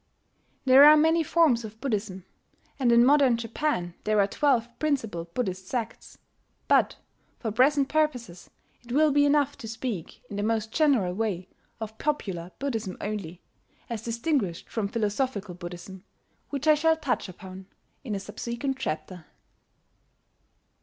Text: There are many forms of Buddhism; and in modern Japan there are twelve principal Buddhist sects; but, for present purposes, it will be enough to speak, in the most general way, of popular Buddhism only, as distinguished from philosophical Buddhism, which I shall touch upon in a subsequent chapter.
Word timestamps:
There 0.65 0.83
are 0.85 0.97
many 0.97 1.21
forms 1.21 1.63
of 1.63 1.79
Buddhism; 1.79 2.25
and 2.79 2.91
in 2.91 3.05
modern 3.05 3.37
Japan 3.37 3.93
there 4.03 4.19
are 4.19 4.25
twelve 4.25 4.67
principal 4.79 5.25
Buddhist 5.25 5.67
sects; 5.67 6.17
but, 6.67 6.95
for 7.37 7.51
present 7.51 7.87
purposes, 7.87 8.49
it 8.83 8.91
will 8.93 9.11
be 9.11 9.25
enough 9.25 9.59
to 9.59 9.67
speak, 9.67 10.23
in 10.27 10.37
the 10.37 10.41
most 10.41 10.71
general 10.71 11.13
way, 11.13 11.49
of 11.79 11.99
popular 11.99 12.49
Buddhism 12.57 12.97
only, 12.99 13.43
as 13.91 14.01
distinguished 14.01 14.67
from 14.69 14.87
philosophical 14.87 15.53
Buddhism, 15.53 16.03
which 16.49 16.67
I 16.67 16.73
shall 16.73 16.97
touch 16.97 17.29
upon 17.29 17.67
in 18.03 18.15
a 18.15 18.19
subsequent 18.19 18.79
chapter. 18.79 19.27